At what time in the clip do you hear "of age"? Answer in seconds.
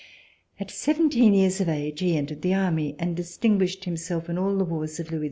1.61-1.99